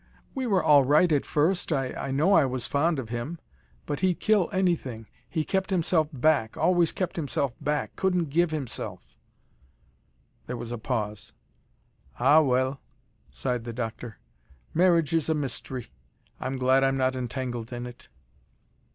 "We 0.33 0.47
were 0.47 0.63
all 0.63 0.83
right 0.83 1.11
at 1.11 1.27
first. 1.27 1.71
I 1.71 2.09
know 2.09 2.33
I 2.33 2.43
was 2.43 2.65
fond 2.65 2.97
of 2.97 3.09
him. 3.09 3.37
But 3.85 3.99
he'd 3.99 4.19
kill 4.19 4.49
anything. 4.51 5.05
He 5.29 5.43
kept 5.45 5.69
himself 5.69 6.07
back, 6.11 6.57
always 6.57 6.91
kept 6.91 7.17
himself 7.17 7.53
back, 7.63 7.95
couldn't 7.97 8.31
give 8.31 8.49
himself" 8.49 9.05
There 10.47 10.57
was 10.57 10.71
a 10.71 10.79
pause. 10.79 11.33
"Ah 12.19 12.41
well," 12.41 12.81
sighed 13.29 13.63
the 13.63 13.73
doctor. 13.73 14.17
"Marriage 14.73 15.13
is 15.13 15.29
a 15.29 15.35
mystery. 15.35 15.91
I'm 16.39 16.55
glad 16.55 16.83
I'm 16.83 16.97
not 16.97 17.15
entangled 17.15 17.71
in 17.71 17.85
it." 17.85 18.09